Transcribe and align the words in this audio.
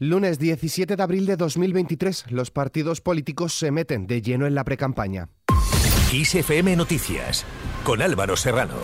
Lunes 0.00 0.40
17 0.40 0.96
de 0.96 1.02
abril 1.04 1.24
de 1.24 1.36
2023, 1.36 2.32
los 2.32 2.50
partidos 2.50 3.00
políticos 3.00 3.56
se 3.56 3.70
meten 3.70 4.08
de 4.08 4.22
lleno 4.22 4.44
en 4.44 4.56
la 4.56 4.64
precampaña. 4.64 5.28
XFM 6.10 6.74
Noticias, 6.74 7.46
con 7.84 8.02
Álvaro 8.02 8.36
Serrano. 8.36 8.74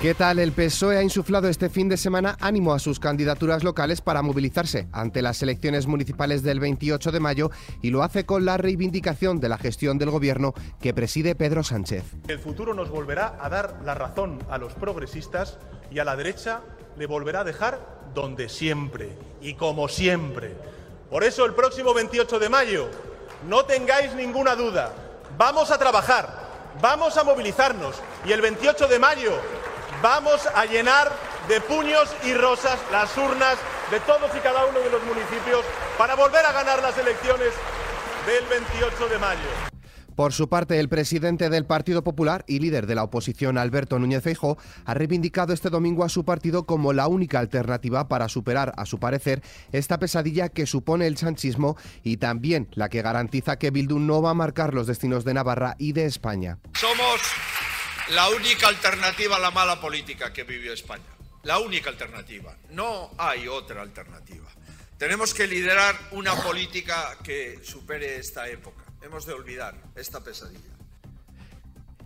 ¿Qué 0.00 0.14
tal? 0.14 0.38
El 0.38 0.52
PSOE 0.52 0.96
ha 0.96 1.02
insuflado 1.02 1.48
este 1.48 1.68
fin 1.68 1.90
de 1.90 1.98
semana 1.98 2.38
ánimo 2.40 2.72
a 2.72 2.78
sus 2.78 2.98
candidaturas 2.98 3.62
locales 3.62 4.00
para 4.00 4.22
movilizarse 4.22 4.88
ante 4.92 5.20
las 5.20 5.42
elecciones 5.42 5.86
municipales 5.86 6.42
del 6.42 6.60
28 6.60 7.12
de 7.12 7.20
mayo 7.20 7.50
y 7.82 7.90
lo 7.90 8.04
hace 8.04 8.24
con 8.24 8.46
la 8.46 8.56
reivindicación 8.56 9.38
de 9.38 9.50
la 9.50 9.58
gestión 9.58 9.98
del 9.98 10.10
gobierno 10.10 10.54
que 10.80 10.94
preside 10.94 11.34
Pedro 11.34 11.62
Sánchez. 11.62 12.04
El 12.26 12.38
futuro 12.38 12.72
nos 12.72 12.88
volverá 12.88 13.36
a 13.38 13.50
dar 13.50 13.80
la 13.84 13.94
razón 13.94 14.38
a 14.48 14.56
los 14.56 14.72
progresistas 14.72 15.58
y 15.90 15.98
a 15.98 16.04
la 16.04 16.16
derecha 16.16 16.62
le 16.98 17.06
volverá 17.06 17.40
a 17.40 17.44
dejar 17.44 17.78
donde 18.12 18.48
siempre 18.48 19.16
y 19.40 19.54
como 19.54 19.88
siempre. 19.88 20.54
Por 21.08 21.22
eso 21.22 21.44
el 21.44 21.54
próximo 21.54 21.94
28 21.94 22.38
de 22.38 22.48
mayo, 22.48 22.88
no 23.46 23.64
tengáis 23.64 24.12
ninguna 24.14 24.56
duda, 24.56 24.92
vamos 25.38 25.70
a 25.70 25.78
trabajar, 25.78 26.28
vamos 26.82 27.16
a 27.16 27.24
movilizarnos 27.24 27.94
y 28.26 28.32
el 28.32 28.40
28 28.40 28.88
de 28.88 28.98
mayo 28.98 29.32
vamos 30.02 30.46
a 30.54 30.66
llenar 30.66 31.10
de 31.48 31.60
puños 31.60 32.12
y 32.24 32.34
rosas 32.34 32.78
las 32.90 33.16
urnas 33.16 33.56
de 33.90 34.00
todos 34.00 34.30
y 34.36 34.40
cada 34.40 34.66
uno 34.66 34.80
de 34.80 34.90
los 34.90 35.02
municipios 35.04 35.64
para 35.96 36.16
volver 36.16 36.44
a 36.44 36.52
ganar 36.52 36.82
las 36.82 36.98
elecciones 36.98 37.52
del 38.26 38.44
28 38.46 39.08
de 39.08 39.18
mayo. 39.18 39.77
Por 40.18 40.32
su 40.32 40.48
parte, 40.48 40.80
el 40.80 40.88
presidente 40.88 41.48
del 41.48 41.64
Partido 41.64 42.02
Popular 42.02 42.44
y 42.48 42.58
líder 42.58 42.88
de 42.88 42.96
la 42.96 43.04
oposición, 43.04 43.56
Alberto 43.56 44.00
Núñez 44.00 44.24
Feijóo, 44.24 44.58
ha 44.84 44.92
reivindicado 44.92 45.52
este 45.52 45.70
domingo 45.70 46.02
a 46.02 46.08
su 46.08 46.24
partido 46.24 46.66
como 46.66 46.92
la 46.92 47.06
única 47.06 47.38
alternativa 47.38 48.08
para 48.08 48.28
superar, 48.28 48.72
a 48.76 48.84
su 48.84 48.98
parecer, 48.98 49.42
esta 49.70 50.00
pesadilla 50.00 50.48
que 50.48 50.66
supone 50.66 51.06
el 51.06 51.16
sanchismo 51.16 51.76
y 52.02 52.16
también 52.16 52.66
la 52.72 52.88
que 52.88 53.00
garantiza 53.00 53.60
que 53.60 53.70
Bildu 53.70 54.00
no 54.00 54.20
va 54.20 54.30
a 54.30 54.34
marcar 54.34 54.74
los 54.74 54.88
destinos 54.88 55.24
de 55.24 55.34
Navarra 55.34 55.76
y 55.78 55.92
de 55.92 56.06
España. 56.06 56.58
Somos 56.74 57.20
la 58.12 58.28
única 58.30 58.66
alternativa 58.66 59.36
a 59.36 59.38
la 59.38 59.52
mala 59.52 59.80
política 59.80 60.32
que 60.32 60.42
vivió 60.42 60.72
España. 60.72 61.14
La 61.44 61.60
única 61.60 61.90
alternativa. 61.90 62.56
No 62.70 63.12
hay 63.18 63.46
otra 63.46 63.82
alternativa. 63.82 64.50
Tenemos 64.98 65.32
que 65.32 65.46
liderar 65.46 65.94
una 66.10 66.34
política 66.34 67.16
que 67.22 67.60
supere 67.62 68.16
esta 68.16 68.48
época. 68.48 68.87
Hemos 69.00 69.26
de 69.26 69.32
olvidar 69.32 69.74
esta 69.94 70.20
pesadilla. 70.20 70.77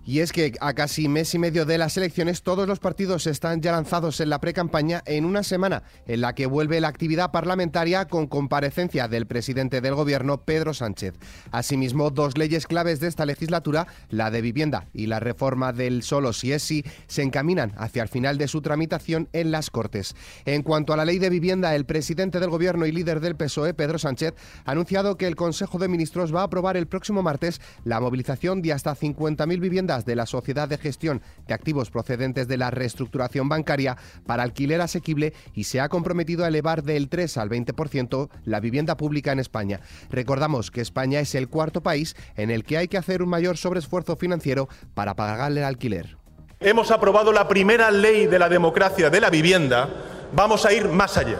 Y 0.04 0.18
es 0.18 0.32
que 0.32 0.52
a 0.60 0.74
casi 0.74 1.08
mes 1.08 1.32
y 1.34 1.38
medio 1.38 1.64
de 1.64 1.78
las 1.78 1.96
elecciones 1.96 2.42
todos 2.42 2.66
los 2.66 2.80
partidos 2.80 3.28
están 3.28 3.62
ya 3.62 3.70
lanzados 3.70 4.18
en 4.18 4.30
la 4.30 4.40
precampaña 4.40 5.00
en 5.06 5.24
una 5.24 5.44
semana 5.44 5.84
en 6.08 6.20
la 6.20 6.34
que 6.34 6.46
vuelve 6.46 6.80
la 6.80 6.88
actividad 6.88 7.30
parlamentaria 7.30 8.06
con 8.06 8.26
comparecencia 8.26 9.06
del 9.06 9.26
presidente 9.26 9.80
del 9.80 9.94
gobierno 9.94 10.42
Pedro 10.42 10.74
Sánchez. 10.74 11.14
Asimismo, 11.52 12.10
dos 12.10 12.36
leyes 12.36 12.66
claves 12.66 12.98
de 12.98 13.06
esta 13.06 13.26
legislatura, 13.26 13.86
la 14.08 14.32
de 14.32 14.42
vivienda 14.42 14.88
y 14.92 15.06
la 15.06 15.20
reforma 15.20 15.72
del 15.72 16.02
solo 16.02 16.32
si 16.32 16.52
es 16.52 16.64
sí, 16.64 16.84
se 17.06 17.22
encaminan 17.22 17.72
hacia 17.76 18.02
el 18.02 18.08
final 18.08 18.38
de 18.38 18.48
su 18.48 18.60
tramitación 18.60 19.28
en 19.32 19.52
las 19.52 19.70
Cortes. 19.70 20.16
En 20.44 20.62
cuanto 20.64 20.92
a 20.92 20.96
la 20.96 21.04
ley 21.04 21.20
de 21.20 21.30
vivienda, 21.30 21.76
el 21.76 21.86
presidente 21.86 22.40
del 22.40 22.50
gobierno 22.50 22.86
y 22.86 22.92
líder 22.92 23.20
del 23.20 23.36
PSOE, 23.36 23.72
Pedro 23.72 24.00
Sánchez, 24.00 24.34
ha 24.64 24.72
anunciado 24.72 25.16
que 25.16 25.28
el 25.28 25.36
Consejo 25.36 25.78
de 25.78 25.86
Ministros 25.86 26.34
va 26.34 26.40
a 26.40 26.44
aprobar 26.44 26.76
el 26.76 26.88
próximo 26.88 27.22
martes 27.22 27.60
la 27.84 28.00
movilización 28.00 28.62
de 28.62 28.72
hasta 28.72 28.96
50.000 28.96 29.60
viviendas 29.60 29.91
de 30.00 30.16
la 30.16 30.26
Sociedad 30.26 30.68
de 30.68 30.78
Gestión 30.78 31.22
de 31.46 31.54
Activos 31.54 31.90
procedentes 31.90 32.48
de 32.48 32.56
la 32.56 32.70
reestructuración 32.70 33.48
bancaria 33.48 33.96
para 34.26 34.42
alquiler 34.42 34.80
asequible 34.80 35.34
y 35.54 35.64
se 35.64 35.80
ha 35.80 35.88
comprometido 35.88 36.44
a 36.44 36.48
elevar 36.48 36.82
del 36.82 37.08
3 37.08 37.36
al 37.36 37.50
20% 37.50 38.30
la 38.44 38.60
vivienda 38.60 38.96
pública 38.96 39.32
en 39.32 39.38
España. 39.38 39.80
Recordamos 40.10 40.70
que 40.70 40.80
España 40.80 41.20
es 41.20 41.34
el 41.34 41.48
cuarto 41.48 41.82
país 41.82 42.16
en 42.36 42.50
el 42.50 42.64
que 42.64 42.78
hay 42.78 42.88
que 42.88 42.98
hacer 42.98 43.22
un 43.22 43.28
mayor 43.28 43.56
sobreesfuerzo 43.56 44.16
financiero 44.16 44.68
para 44.94 45.14
pagarle 45.14 45.60
el 45.60 45.66
alquiler. 45.66 46.16
Hemos 46.60 46.90
aprobado 46.90 47.32
la 47.32 47.48
primera 47.48 47.90
ley 47.90 48.26
de 48.26 48.38
la 48.38 48.48
democracia 48.48 49.10
de 49.10 49.20
la 49.20 49.30
vivienda, 49.30 49.88
vamos 50.32 50.64
a 50.64 50.72
ir 50.72 50.88
más 50.88 51.16
allá. 51.16 51.38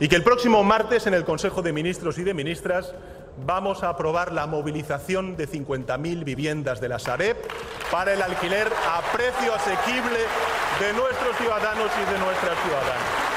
Y 0.00 0.08
que 0.08 0.16
el 0.16 0.24
próximo 0.24 0.64
martes 0.64 1.06
en 1.06 1.14
el 1.14 1.24
Consejo 1.24 1.62
de 1.62 1.72
Ministros 1.72 2.18
y 2.18 2.24
de 2.24 2.34
Ministras 2.34 2.92
vamos 3.46 3.82
a 3.82 3.90
aprobar 3.90 4.32
la 4.32 4.46
movilización 4.46 5.36
de 5.36 5.48
50.000 5.48 6.24
viviendas 6.24 6.80
de 6.80 6.88
la 6.88 6.98
Sareb 6.98 7.36
para 7.90 8.12
el 8.12 8.22
alquiler 8.22 8.68
a 8.68 9.00
precio 9.12 9.54
asequible 9.54 10.18
de 10.80 10.92
nuestros 10.92 11.36
ciudadanos 11.36 11.90
y 12.00 12.12
de 12.12 12.18
nuestras 12.18 12.58
ciudadanas. 12.62 13.31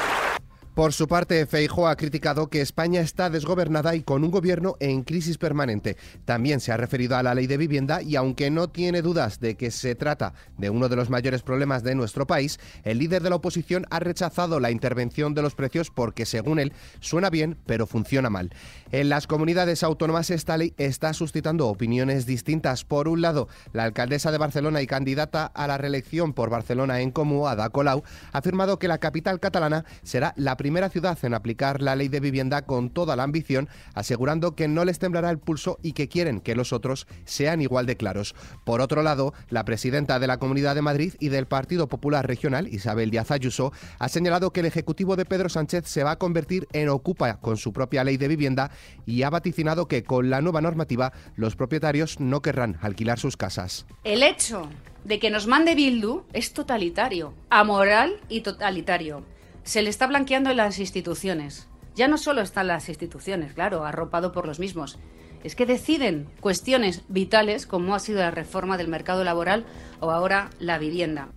Por 0.76 0.92
su 0.92 1.08
parte, 1.08 1.46
Feijóo 1.46 1.88
ha 1.88 1.96
criticado 1.96 2.48
que 2.48 2.60
España 2.60 3.00
está 3.00 3.30
desgobernada 3.30 3.94
y 3.94 4.02
con 4.02 4.24
un 4.24 4.30
gobierno 4.30 4.76
en 4.78 5.04
crisis 5.04 5.38
permanente. 5.38 5.96
También 6.26 6.60
se 6.60 6.70
ha 6.70 6.76
referido 6.76 7.16
a 7.16 7.22
la 7.22 7.34
ley 7.34 7.46
de 7.46 7.56
vivienda 7.56 8.02
y 8.02 8.14
aunque 8.14 8.50
no 8.50 8.68
tiene 8.68 9.00
dudas 9.00 9.40
de 9.40 9.54
que 9.54 9.70
se 9.70 9.94
trata 9.94 10.34
de 10.58 10.68
uno 10.68 10.90
de 10.90 10.96
los 10.96 11.08
mayores 11.08 11.40
problemas 11.40 11.82
de 11.82 11.94
nuestro 11.94 12.26
país, 12.26 12.60
el 12.84 12.98
líder 12.98 13.22
de 13.22 13.30
la 13.30 13.36
oposición 13.36 13.86
ha 13.88 14.00
rechazado 14.00 14.60
la 14.60 14.70
intervención 14.70 15.32
de 15.32 15.40
los 15.40 15.54
precios 15.54 15.90
porque, 15.90 16.26
según 16.26 16.58
él, 16.58 16.74
suena 17.00 17.30
bien 17.30 17.56
pero 17.64 17.86
funciona 17.86 18.28
mal. 18.28 18.52
En 18.92 19.08
las 19.08 19.26
comunidades 19.26 19.82
autónomas 19.82 20.28
esta 20.28 20.58
ley 20.58 20.74
está 20.76 21.14
suscitando 21.14 21.68
opiniones 21.68 22.26
distintas. 22.26 22.84
Por 22.84 23.08
un 23.08 23.22
lado, 23.22 23.48
la 23.72 23.84
alcaldesa 23.84 24.30
de 24.30 24.36
Barcelona 24.36 24.82
y 24.82 24.86
candidata 24.86 25.46
a 25.46 25.66
la 25.68 25.78
reelección 25.78 26.34
por 26.34 26.50
Barcelona 26.50 27.00
en 27.00 27.12
Comú, 27.12 27.48
Ada 27.48 27.70
Colau, 27.70 28.02
ha 28.30 28.38
afirmado 28.38 28.78
que 28.78 28.88
la 28.88 28.98
capital 28.98 29.40
catalana 29.40 29.86
será 30.02 30.34
la 30.36 30.58
primera 30.58 30.65
primera 30.66 30.88
ciudad 30.88 31.16
en 31.22 31.32
aplicar 31.32 31.80
la 31.80 31.94
ley 31.94 32.08
de 32.08 32.18
vivienda 32.18 32.62
con 32.62 32.90
toda 32.90 33.14
la 33.14 33.22
ambición, 33.22 33.68
asegurando 33.94 34.56
que 34.56 34.66
no 34.66 34.84
les 34.84 34.98
temblará 34.98 35.30
el 35.30 35.38
pulso 35.38 35.78
y 35.80 35.92
que 35.92 36.08
quieren 36.08 36.40
que 36.40 36.56
los 36.56 36.72
otros 36.72 37.06
sean 37.24 37.62
igual 37.62 37.86
de 37.86 37.96
claros. 37.96 38.34
Por 38.64 38.80
otro 38.80 39.04
lado, 39.04 39.32
la 39.48 39.64
presidenta 39.64 40.18
de 40.18 40.26
la 40.26 40.38
Comunidad 40.38 40.74
de 40.74 40.82
Madrid 40.82 41.14
y 41.20 41.28
del 41.28 41.46
Partido 41.46 41.86
Popular 41.86 42.26
Regional, 42.26 42.66
Isabel 42.66 43.12
Díaz 43.12 43.30
Ayuso, 43.30 43.72
ha 44.00 44.08
señalado 44.08 44.52
que 44.52 44.58
el 44.58 44.66
Ejecutivo 44.66 45.14
de 45.14 45.24
Pedro 45.24 45.48
Sánchez 45.48 45.86
se 45.86 46.02
va 46.02 46.10
a 46.10 46.18
convertir 46.18 46.66
en 46.72 46.88
ocupa 46.88 47.38
con 47.38 47.58
su 47.58 47.72
propia 47.72 48.02
ley 48.02 48.16
de 48.16 48.26
vivienda 48.26 48.72
y 49.06 49.22
ha 49.22 49.30
vaticinado 49.30 49.86
que 49.86 50.02
con 50.02 50.30
la 50.30 50.40
nueva 50.40 50.62
normativa 50.62 51.12
los 51.36 51.54
propietarios 51.54 52.18
no 52.18 52.42
querrán 52.42 52.76
alquilar 52.82 53.20
sus 53.20 53.36
casas. 53.36 53.86
El 54.02 54.24
hecho 54.24 54.68
de 55.04 55.20
que 55.20 55.30
nos 55.30 55.46
mande 55.46 55.76
Bildu 55.76 56.24
es 56.32 56.52
totalitario, 56.52 57.34
amoral 57.50 58.16
y 58.28 58.40
totalitario 58.40 59.35
se 59.66 59.82
le 59.82 59.90
está 59.90 60.06
blanqueando 60.06 60.50
en 60.50 60.58
las 60.58 60.78
instituciones. 60.78 61.68
Ya 61.96 62.06
no 62.06 62.18
solo 62.18 62.40
están 62.40 62.68
las 62.68 62.88
instituciones, 62.88 63.52
claro, 63.52 63.84
arropado 63.84 64.30
por 64.30 64.46
los 64.46 64.60
mismos. 64.60 64.96
Es 65.42 65.56
que 65.56 65.66
deciden 65.66 66.28
cuestiones 66.40 67.02
vitales 67.08 67.66
como 67.66 67.96
ha 67.96 67.98
sido 67.98 68.20
la 68.20 68.30
reforma 68.30 68.78
del 68.78 68.86
mercado 68.86 69.24
laboral 69.24 69.66
o 69.98 70.12
ahora 70.12 70.50
la 70.60 70.78
vivienda. 70.78 71.30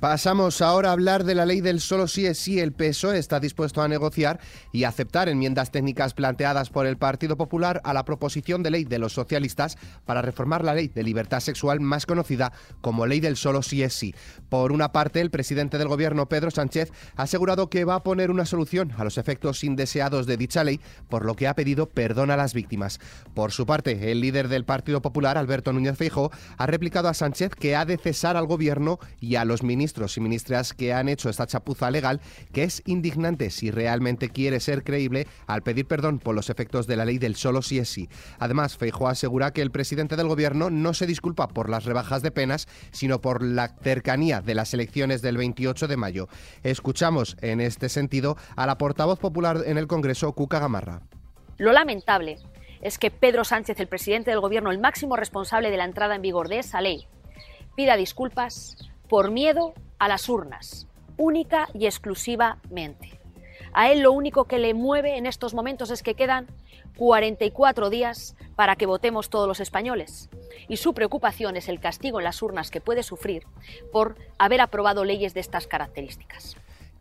Pasamos 0.00 0.60
ahora 0.60 0.90
a 0.90 0.92
hablar 0.92 1.24
de 1.24 1.34
la 1.34 1.46
ley 1.46 1.62
del 1.62 1.80
solo 1.80 2.06
sí 2.06 2.26
es 2.26 2.36
sí. 2.36 2.60
El 2.60 2.74
PSOE 2.74 3.16
está 3.16 3.40
dispuesto 3.40 3.80
a 3.80 3.88
negociar 3.88 4.38
y 4.70 4.84
aceptar 4.84 5.30
enmiendas 5.30 5.70
técnicas 5.70 6.12
planteadas 6.12 6.68
por 6.68 6.86
el 6.86 6.98
Partido 6.98 7.38
Popular 7.38 7.80
a 7.82 7.94
la 7.94 8.04
proposición 8.04 8.62
de 8.62 8.72
ley 8.72 8.84
de 8.84 8.98
los 8.98 9.14
socialistas 9.14 9.78
para 10.04 10.20
reformar 10.20 10.62
la 10.62 10.74
ley 10.74 10.88
de 10.88 11.02
libertad 11.02 11.40
sexual 11.40 11.80
más 11.80 12.04
conocida 12.04 12.52
como 12.82 13.06
ley 13.06 13.20
del 13.20 13.38
solo 13.38 13.62
sí 13.62 13.82
es 13.82 13.94
sí. 13.94 14.14
Por 14.50 14.70
una 14.70 14.92
parte, 14.92 15.22
el 15.22 15.30
presidente 15.30 15.78
del 15.78 15.88
gobierno, 15.88 16.28
Pedro 16.28 16.50
Sánchez, 16.50 16.92
ha 17.16 17.22
asegurado 17.22 17.70
que 17.70 17.86
va 17.86 17.94
a 17.94 18.02
poner 18.02 18.30
una 18.30 18.44
solución 18.44 18.92
a 18.98 19.04
los 19.04 19.16
efectos 19.16 19.64
indeseados 19.64 20.26
de 20.26 20.36
dicha 20.36 20.62
ley, 20.62 20.78
por 21.08 21.24
lo 21.24 21.36
que 21.36 21.48
ha 21.48 21.54
pedido 21.54 21.88
perdón 21.88 22.30
a 22.30 22.36
las 22.36 22.52
víctimas. 22.52 23.00
Por 23.32 23.50
su 23.50 23.64
parte, 23.64 24.12
el 24.12 24.20
líder 24.20 24.48
del 24.48 24.66
Partido 24.66 25.00
Popular, 25.00 25.38
Alberto 25.38 25.72
Núñez 25.72 25.96
Feijóo, 25.96 26.30
ha 26.58 26.66
replicado 26.66 27.08
a 27.08 27.14
Sánchez 27.14 27.52
que 27.54 27.76
ha 27.76 27.86
de 27.86 27.96
cesar 27.96 28.36
al 28.36 28.46
gobierno 28.46 28.98
y 29.20 29.36
a 29.36 29.46
los 29.46 29.62
ministros 29.62 29.85
ministros 29.86 30.16
y 30.16 30.20
ministras 30.20 30.72
que 30.74 30.92
han 30.92 31.08
hecho 31.08 31.30
esta 31.30 31.46
chapuza 31.46 31.92
legal, 31.92 32.20
que 32.52 32.64
es 32.64 32.82
indignante 32.86 33.50
si 33.50 33.70
realmente 33.70 34.30
quiere 34.30 34.58
ser 34.58 34.82
creíble 34.82 35.28
al 35.46 35.62
pedir 35.62 35.86
perdón 35.86 36.18
por 36.18 36.34
los 36.34 36.50
efectos 36.50 36.88
de 36.88 36.96
la 36.96 37.04
ley 37.04 37.18
del 37.18 37.36
solo 37.36 37.62
sí 37.62 37.78
es 37.78 37.88
sí. 37.88 38.08
Además, 38.40 38.76
Feijóo 38.76 39.06
asegura 39.06 39.52
que 39.52 39.62
el 39.62 39.70
presidente 39.70 40.16
del 40.16 40.26
gobierno 40.26 40.70
no 40.70 40.92
se 40.92 41.06
disculpa 41.06 41.46
por 41.46 41.70
las 41.70 41.84
rebajas 41.84 42.22
de 42.22 42.32
penas, 42.32 42.66
sino 42.90 43.20
por 43.20 43.44
la 43.44 43.68
cercanía 43.80 44.40
de 44.40 44.56
las 44.56 44.74
elecciones 44.74 45.22
del 45.22 45.36
28 45.36 45.86
de 45.86 45.96
mayo. 45.96 46.28
Escuchamos 46.64 47.36
en 47.40 47.60
este 47.60 47.88
sentido 47.88 48.36
a 48.56 48.66
la 48.66 48.78
portavoz 48.78 49.20
popular 49.20 49.62
en 49.66 49.78
el 49.78 49.86
Congreso, 49.86 50.32
Cuca 50.32 50.58
Gamarra. 50.58 51.02
Lo 51.58 51.70
lamentable 51.72 52.38
es 52.82 52.98
que 52.98 53.12
Pedro 53.12 53.44
Sánchez, 53.44 53.78
el 53.78 53.86
presidente 53.86 54.32
del 54.32 54.40
gobierno, 54.40 54.72
el 54.72 54.80
máximo 54.80 55.14
responsable 55.14 55.70
de 55.70 55.76
la 55.76 55.84
entrada 55.84 56.16
en 56.16 56.22
vigor 56.22 56.48
de 56.48 56.58
esa 56.58 56.80
ley, 56.80 57.06
pida 57.76 57.96
disculpas 57.96 58.76
por 59.08 59.30
miedo 59.30 59.74
a 59.98 60.08
las 60.08 60.28
urnas, 60.28 60.86
única 61.16 61.68
y 61.74 61.86
exclusivamente. 61.86 63.20
A 63.72 63.90
él 63.90 64.00
lo 64.00 64.12
único 64.12 64.44
que 64.44 64.58
le 64.58 64.74
mueve 64.74 65.16
en 65.16 65.26
estos 65.26 65.54
momentos 65.54 65.90
es 65.90 66.02
que 66.02 66.14
quedan 66.14 66.46
44 66.96 67.90
días 67.90 68.34
para 68.54 68.76
que 68.76 68.86
votemos 68.86 69.28
todos 69.28 69.46
los 69.46 69.60
españoles. 69.60 70.30
Y 70.68 70.78
su 70.78 70.94
preocupación 70.94 71.56
es 71.56 71.68
el 71.68 71.80
castigo 71.80 72.18
en 72.18 72.24
las 72.24 72.40
urnas 72.42 72.70
que 72.70 72.80
puede 72.80 73.02
sufrir 73.02 73.44
por 73.92 74.16
haber 74.38 74.60
aprobado 74.62 75.04
leyes 75.04 75.34
de 75.34 75.40
estas 75.40 75.66
características. 75.66 76.56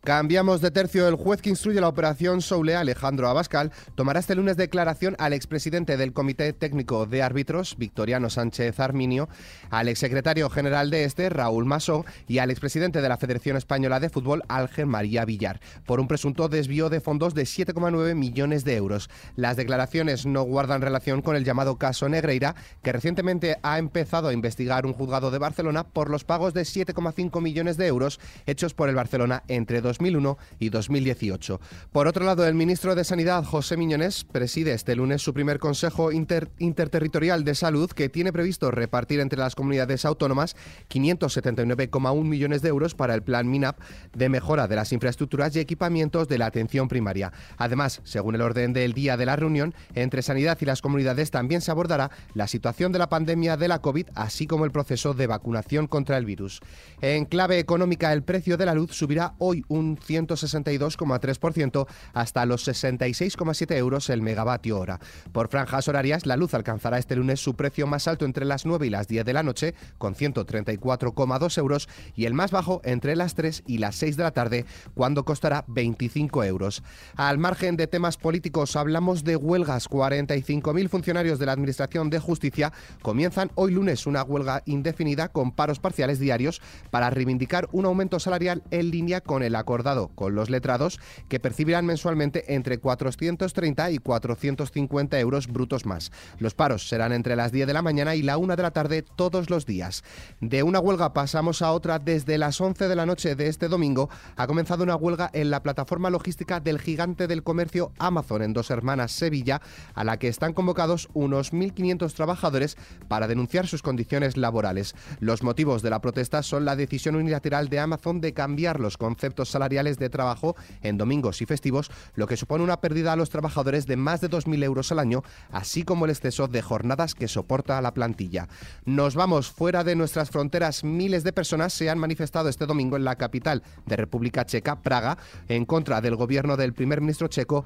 Cambiamos 0.05 0.61
de 0.61 0.69
tercio. 0.69 1.07
El 1.07 1.15
juez 1.15 1.41
que 1.41 1.49
instruye 1.49 1.81
la 1.81 1.87
operación 1.87 2.43
Soule, 2.43 2.75
Alejandro 2.75 3.27
Abascal, 3.27 3.71
tomará 3.95 4.19
este 4.19 4.35
lunes 4.35 4.55
declaración 4.55 5.15
al 5.17 5.33
expresidente 5.33 5.97
del 5.97 6.13
Comité 6.13 6.53
Técnico 6.53 7.07
de 7.07 7.23
Árbitros, 7.23 7.75
Victoriano 7.79 8.29
Sánchez 8.29 8.79
Arminio, 8.79 9.27
al 9.71 9.87
exsecretario 9.87 10.47
general 10.51 10.91
de 10.91 11.05
este, 11.05 11.29
Raúl 11.29 11.65
Masó, 11.65 12.05
y 12.27 12.37
al 12.37 12.51
expresidente 12.51 13.01
de 13.01 13.09
la 13.09 13.17
Federación 13.17 13.57
Española 13.57 13.99
de 13.99 14.09
Fútbol, 14.09 14.43
Ángel 14.47 14.85
María 14.85 15.25
Villar, 15.25 15.59
por 15.87 15.99
un 15.99 16.07
presunto 16.07 16.49
desvío 16.49 16.91
de 16.91 17.01
fondos 17.01 17.33
de 17.33 17.41
7,9 17.41 18.13
millones 18.13 18.63
de 18.63 18.75
euros. 18.75 19.09
Las 19.35 19.57
declaraciones 19.57 20.27
no 20.27 20.43
guardan 20.43 20.83
relación 20.83 21.23
con 21.23 21.35
el 21.35 21.45
llamado 21.45 21.79
caso 21.79 22.09
Negreira, 22.09 22.53
que 22.83 22.91
recientemente 22.91 23.57
ha 23.63 23.79
empezado 23.79 24.27
a 24.27 24.33
investigar 24.33 24.85
un 24.85 24.93
juzgado 24.93 25.31
de 25.31 25.39
Barcelona 25.39 25.83
por 25.83 26.11
los 26.11 26.25
pagos 26.25 26.53
de 26.53 26.61
7,5 26.61 27.41
millones 27.41 27.75
de 27.75 27.87
euros 27.87 28.19
hechos 28.45 28.75
por 28.75 28.87
el 28.87 28.93
Barcelona 28.93 29.41
entre 29.47 29.81
dos 29.81 29.94
2001 29.97 30.37
y 30.59 30.69
2018. 30.69 31.59
Por 31.91 32.07
otro 32.07 32.25
lado, 32.25 32.45
el 32.45 32.53
ministro 32.53 32.95
de 32.95 33.03
Sanidad, 33.03 33.43
José 33.43 33.77
Miñones, 33.77 34.23
preside 34.23 34.73
este 34.73 34.95
lunes 34.95 35.21
su 35.21 35.33
primer 35.33 35.59
Consejo 35.59 36.11
Interterritorial 36.11 37.43
de 37.43 37.55
Salud 37.55 37.89
que 37.91 38.09
tiene 38.09 38.33
previsto 38.33 38.71
repartir 38.71 39.19
entre 39.19 39.39
las 39.39 39.55
comunidades 39.55 40.05
autónomas 40.05 40.55
579,1 40.89 42.23
millones 42.23 42.61
de 42.61 42.69
euros 42.69 42.95
para 42.95 43.15
el 43.15 43.23
plan 43.23 43.49
MINAP 43.49 43.79
de 44.13 44.29
mejora 44.29 44.67
de 44.67 44.75
las 44.75 44.91
infraestructuras 44.91 45.55
y 45.55 45.59
equipamientos 45.59 46.27
de 46.27 46.37
la 46.37 46.47
atención 46.47 46.87
primaria. 46.87 47.31
Además, 47.57 48.01
según 48.03 48.35
el 48.35 48.41
orden 48.41 48.73
del 48.73 48.93
día 48.93 49.17
de 49.17 49.25
la 49.25 49.35
reunión, 49.35 49.73
entre 49.93 50.21
Sanidad 50.21 50.57
y 50.61 50.65
las 50.65 50.81
comunidades 50.81 51.31
también 51.31 51.61
se 51.61 51.71
abordará 51.71 52.11
la 52.33 52.47
situación 52.47 52.91
de 52.91 52.99
la 52.99 53.09
pandemia 53.09 53.57
de 53.57 53.67
la 53.67 53.79
COVID, 53.79 54.07
así 54.15 54.47
como 54.47 54.65
el 54.65 54.71
proceso 54.71 55.13
de 55.13 55.27
vacunación 55.27 55.87
contra 55.87 56.17
el 56.17 56.25
virus. 56.25 56.61
En 57.01 57.25
clave 57.25 57.59
económica, 57.59 58.11
el 58.11 58.23
precio 58.23 58.57
de 58.57 58.65
la 58.65 58.73
luz 58.73 58.95
subirá 58.95 59.35
hoy 59.37 59.63
un 59.85 59.97
162,3% 59.97 61.87
hasta 62.13 62.45
los 62.45 62.67
66,7 62.67 63.75
euros 63.75 64.09
el 64.09 64.21
megavatio 64.21 64.79
hora. 64.79 64.99
Por 65.31 65.49
franjas 65.49 65.87
horarias, 65.87 66.25
la 66.25 66.37
luz 66.37 66.53
alcanzará 66.53 66.97
este 66.97 67.15
lunes 67.15 67.39
su 67.39 67.55
precio 67.55 67.87
más 67.87 68.07
alto 68.07 68.25
entre 68.25 68.45
las 68.45 68.65
9 68.65 68.87
y 68.87 68.89
las 68.89 69.07
10 69.07 69.25
de 69.25 69.33
la 69.33 69.43
noche, 69.43 69.75
con 69.97 70.15
134,2 70.15 71.57
euros, 71.57 71.87
y 72.15 72.25
el 72.25 72.33
más 72.33 72.51
bajo 72.51 72.81
entre 72.83 73.15
las 73.15 73.35
3 73.35 73.63
y 73.67 73.77
las 73.77 73.95
6 73.95 74.17
de 74.17 74.23
la 74.23 74.31
tarde, 74.31 74.65
cuando 74.93 75.23
costará 75.25 75.63
25 75.67 76.43
euros. 76.43 76.83
Al 77.15 77.37
margen 77.37 77.77
de 77.77 77.87
temas 77.87 78.17
políticos, 78.17 78.75
hablamos 78.75 79.23
de 79.23 79.35
huelgas. 79.35 79.89
45.000 79.89 80.89
funcionarios 80.89 81.39
de 81.39 81.45
la 81.45 81.51
Administración 81.51 82.09
de 82.09 82.19
Justicia 82.19 82.73
comienzan 83.01 83.51
hoy 83.55 83.71
lunes 83.71 84.07
una 84.07 84.23
huelga 84.23 84.63
indefinida 84.65 85.29
con 85.29 85.51
paros 85.51 85.79
parciales 85.79 86.19
diarios 86.19 86.61
para 86.89 87.09
reivindicar 87.09 87.67
un 87.71 87.85
aumento 87.85 88.19
salarial 88.19 88.63
en 88.71 88.91
línea 88.91 89.21
con 89.21 89.43
el 89.43 89.55
acuerdo 89.55 89.64
acordado 89.65 90.09
con 90.09 90.35
los 90.35 90.51
letrados 90.51 90.99
que 91.27 91.39
percibirán 91.39 91.87
mensualmente 91.87 92.53
entre 92.53 92.77
430 92.77 93.89
y 93.91 93.97
450 93.97 95.19
euros 95.19 95.47
brutos 95.47 95.87
más. 95.87 96.11
Los 96.37 96.53
paros 96.53 96.87
serán 96.87 97.13
entre 97.13 97.35
las 97.35 97.51
10 97.51 97.65
de 97.65 97.73
la 97.73 97.81
mañana 97.81 98.13
y 98.13 98.21
la 98.21 98.37
1 98.37 98.55
de 98.55 98.61
la 98.61 98.69
tarde 98.69 99.01
todos 99.01 99.49
los 99.49 99.65
días. 99.65 100.03
De 100.39 100.61
una 100.61 100.79
huelga 100.79 101.13
pasamos 101.13 101.63
a 101.63 101.71
otra. 101.71 101.97
Desde 101.97 102.37
las 102.37 102.61
11 102.61 102.87
de 102.87 102.95
la 102.95 103.07
noche 103.07 103.35
de 103.35 103.47
este 103.47 103.67
domingo 103.67 104.09
ha 104.35 104.45
comenzado 104.45 104.83
una 104.83 104.95
huelga 104.95 105.31
en 105.33 105.49
la 105.49 105.63
plataforma 105.63 106.11
logística 106.11 106.59
del 106.59 106.79
gigante 106.79 107.25
del 107.25 107.41
comercio 107.41 107.91
Amazon 107.97 108.43
en 108.43 108.53
Dos 108.53 108.69
Hermanas, 108.69 109.11
Sevilla, 109.11 109.61
a 109.95 110.03
la 110.03 110.17
que 110.17 110.27
están 110.27 110.53
convocados 110.53 111.09
unos 111.13 111.53
1.500 111.53 112.13
trabajadores 112.13 112.77
para 113.07 113.27
denunciar 113.27 113.65
sus 113.65 113.81
condiciones 113.81 114.37
laborales. 114.37 114.93
Los 115.19 115.41
motivos 115.41 115.81
de 115.81 115.89
la 115.89 116.01
protesta 116.01 116.43
son 116.43 116.65
la 116.65 116.75
decisión 116.75 117.15
unilateral 117.15 117.67
de 117.69 117.79
Amazon 117.79 118.21
de 118.21 118.33
cambiar 118.33 118.79
los 118.79 118.97
conceptos 118.97 119.54
salariales 119.55 119.97
de 119.97 120.09
trabajo 120.09 120.57
en 120.81 120.97
domingos 120.97 121.41
y 121.41 121.45
festivos, 121.45 121.89
lo 122.15 122.27
que 122.27 122.35
supone 122.35 122.61
una 122.61 122.81
pérdida 122.81 123.13
a 123.13 123.15
los 123.15 123.29
trabajadores 123.29 123.87
de 123.87 123.95
más 123.95 124.19
de 124.19 124.29
2.000 124.29 124.65
euros 124.65 124.91
al 124.91 124.99
año, 124.99 125.23
así 125.49 125.83
como 125.83 126.03
el 126.03 126.11
exceso 126.11 126.49
de 126.49 126.61
jornadas 126.61 127.15
que 127.15 127.29
soporta 127.29 127.81
la 127.81 127.93
plantilla. 127.93 128.49
Nos 128.83 129.15
vamos 129.15 129.49
fuera 129.49 129.85
de 129.85 129.95
nuestras 129.95 130.29
fronteras. 130.29 130.83
Miles 130.83 131.23
de 131.23 131.31
personas 131.31 131.71
se 131.71 131.89
han 131.89 131.99
manifestado 131.99 132.49
este 132.49 132.65
domingo 132.65 132.97
en 132.97 133.05
la 133.05 133.15
capital 133.15 133.63
de 133.85 133.95
República 133.95 134.45
Checa, 134.45 134.81
Praga, 134.81 135.17
en 135.47 135.63
contra 135.63 136.01
del 136.01 136.17
gobierno 136.17 136.57
del 136.57 136.73
primer 136.73 136.99
ministro 136.99 137.29
checo 137.29 137.63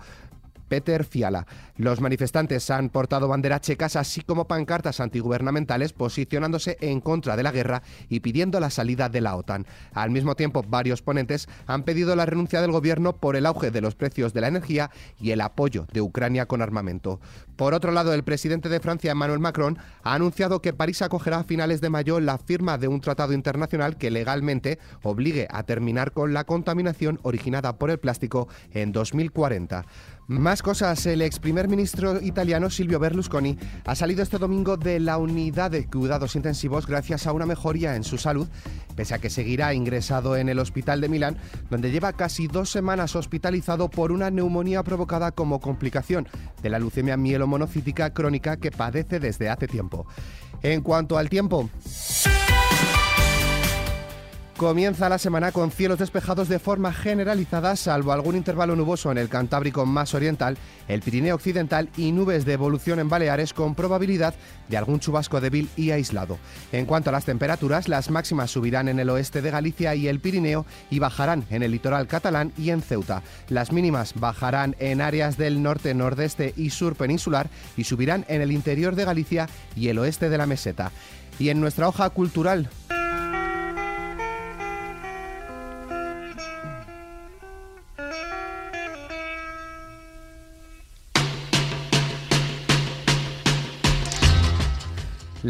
Peter 0.69 1.03
Fiala. 1.03 1.45
Los 1.75 1.99
manifestantes 1.99 2.69
han 2.69 2.89
portado 2.89 3.27
banderas 3.27 3.61
checas 3.61 3.97
así 3.97 4.21
como 4.21 4.47
pancartas 4.47 5.01
antigubernamentales 5.01 5.91
posicionándose 5.91 6.77
en 6.79 7.01
contra 7.01 7.35
de 7.35 7.43
la 7.43 7.51
guerra 7.51 7.83
y 8.07 8.21
pidiendo 8.21 8.59
la 8.59 8.69
salida 8.69 9.09
de 9.09 9.21
la 9.21 9.35
OTAN. 9.35 9.65
Al 9.93 10.11
mismo 10.11 10.35
tiempo, 10.35 10.63
varios 10.65 11.01
ponentes 11.01 11.49
han 11.67 11.83
pedido 11.83 12.15
la 12.15 12.25
renuncia 12.25 12.61
del 12.61 12.71
gobierno 12.71 13.17
por 13.17 13.35
el 13.35 13.45
auge 13.45 13.71
de 13.71 13.81
los 13.81 13.95
precios 13.95 14.33
de 14.33 14.41
la 14.41 14.47
energía 14.47 14.91
y 15.19 15.31
el 15.31 15.41
apoyo 15.41 15.87
de 15.91 16.01
Ucrania 16.01 16.45
con 16.45 16.61
armamento. 16.61 17.19
Por 17.55 17.73
otro 17.73 17.91
lado, 17.91 18.13
el 18.13 18.23
presidente 18.23 18.69
de 18.69 18.79
Francia, 18.79 19.11
Emmanuel 19.11 19.39
Macron, 19.39 19.77
ha 20.03 20.13
anunciado 20.13 20.61
que 20.61 20.71
París 20.71 21.01
acogerá 21.01 21.39
a 21.39 21.43
finales 21.43 21.81
de 21.81 21.89
mayo 21.89 22.19
la 22.19 22.37
firma 22.37 22.77
de 22.77 22.87
un 22.87 23.01
tratado 23.01 23.33
internacional 23.33 23.97
que 23.97 24.11
legalmente 24.11 24.79
obligue 25.03 25.47
a 25.49 25.63
terminar 25.63 26.13
con 26.13 26.33
la 26.33 26.45
contaminación 26.45 27.19
originada 27.23 27.77
por 27.77 27.89
el 27.89 27.99
plástico 27.99 28.47
en 28.71 28.91
2040. 28.91 29.85
Más 30.29 30.61
cosas. 30.61 31.07
El 31.07 31.23
ex 31.23 31.39
primer 31.39 31.67
ministro 31.67 32.21
italiano 32.21 32.69
Silvio 32.69 32.99
Berlusconi 32.99 33.57
ha 33.83 33.95
salido 33.95 34.21
este 34.21 34.37
domingo 34.37 34.77
de 34.77 34.99
la 34.99 35.17
unidad 35.17 35.71
de 35.71 35.87
cuidados 35.87 36.35
intensivos 36.35 36.85
gracias 36.85 37.25
a 37.25 37.33
una 37.33 37.47
mejoría 37.47 37.95
en 37.95 38.03
su 38.03 38.19
salud, 38.19 38.47
pese 38.95 39.15
a 39.15 39.17
que 39.17 39.31
seguirá 39.31 39.73
ingresado 39.73 40.37
en 40.37 40.47
el 40.47 40.59
hospital 40.59 41.01
de 41.01 41.09
Milán, 41.09 41.37
donde 41.71 41.89
lleva 41.89 42.13
casi 42.13 42.45
dos 42.45 42.69
semanas 42.69 43.15
hospitalizado 43.15 43.89
por 43.89 44.11
una 44.11 44.29
neumonía 44.29 44.83
provocada 44.83 45.31
como 45.31 45.59
complicación 45.59 46.27
de 46.61 46.69
la 46.69 46.77
leucemia 46.77 47.17
mielomonocítica 47.17 48.13
crónica 48.13 48.57
que 48.57 48.69
padece 48.69 49.19
desde 49.19 49.49
hace 49.49 49.65
tiempo. 49.65 50.05
En 50.61 50.81
cuanto 50.81 51.17
al 51.17 51.27
tiempo. 51.27 51.71
Comienza 54.59 55.07
la 55.07 55.17
semana 55.17 55.53
con 55.53 55.71
cielos 55.71 55.99
despejados 55.99 56.49
de 56.49 56.59
forma 56.59 56.91
generalizada, 56.91 57.77
salvo 57.77 58.11
algún 58.11 58.35
intervalo 58.35 58.75
nuboso 58.75 59.09
en 59.09 59.17
el 59.17 59.29
Cantábrico 59.29 59.85
más 59.85 60.13
oriental, 60.13 60.57
el 60.89 60.99
Pirineo 60.99 61.35
occidental 61.35 61.87
y 61.95 62.11
nubes 62.11 62.43
de 62.43 62.55
evolución 62.55 62.99
en 62.99 63.07
Baleares 63.07 63.53
con 63.53 63.73
probabilidad 63.73 64.33
de 64.67 64.75
algún 64.75 64.99
chubasco 64.99 65.39
débil 65.39 65.69
y 65.77 65.91
aislado. 65.91 66.39
En 66.73 66.85
cuanto 66.85 67.09
a 67.09 67.13
las 67.13 67.23
temperaturas, 67.23 67.87
las 67.87 68.09
máximas 68.09 68.51
subirán 68.51 68.89
en 68.89 68.99
el 68.99 69.09
oeste 69.09 69.41
de 69.41 69.49
Galicia 69.49 69.95
y 69.95 70.09
el 70.09 70.19
Pirineo 70.19 70.65
y 70.89 70.99
bajarán 70.99 71.45
en 71.49 71.63
el 71.63 71.71
litoral 71.71 72.07
catalán 72.07 72.51
y 72.57 72.71
en 72.71 72.81
Ceuta. 72.81 73.23
Las 73.47 73.71
mínimas 73.71 74.13
bajarán 74.15 74.75
en 74.79 74.99
áreas 74.99 75.37
del 75.37 75.63
norte, 75.63 75.93
nordeste 75.93 76.53
y 76.57 76.71
sur 76.71 76.97
peninsular 76.97 77.49
y 77.77 77.85
subirán 77.85 78.25
en 78.27 78.41
el 78.41 78.51
interior 78.51 78.95
de 78.95 79.05
Galicia 79.05 79.47
y 79.77 79.87
el 79.87 79.99
oeste 79.99 80.29
de 80.29 80.37
la 80.37 80.47
meseta. 80.47 80.91
Y 81.39 81.47
en 81.47 81.61
nuestra 81.61 81.87
hoja 81.87 82.09
cultural, 82.09 82.69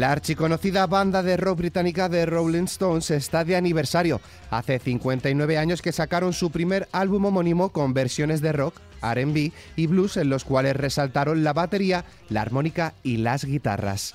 La 0.00 0.12
archiconocida 0.12 0.86
banda 0.86 1.22
de 1.22 1.36
rock 1.36 1.58
británica 1.58 2.08
de 2.08 2.24
Rolling 2.24 2.64
Stones 2.64 3.10
está 3.10 3.44
de 3.44 3.54
aniversario. 3.54 4.22
Hace 4.48 4.78
59 4.78 5.58
años 5.58 5.82
que 5.82 5.92
sacaron 5.92 6.32
su 6.32 6.50
primer 6.50 6.88
álbum 6.90 7.26
homónimo 7.26 7.68
con 7.68 7.92
versiones 7.92 8.40
de 8.40 8.52
rock, 8.52 8.80
RB 9.02 9.52
y 9.76 9.86
blues 9.88 10.16
en 10.16 10.30
los 10.30 10.44
cuales 10.44 10.74
resaltaron 10.74 11.44
la 11.44 11.52
batería, 11.52 12.06
la 12.30 12.40
armónica 12.40 12.94
y 13.02 13.18
las 13.18 13.44
guitarras. 13.44 14.14